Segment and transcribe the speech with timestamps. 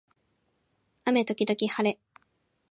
[1.05, 1.99] 雨時々はれ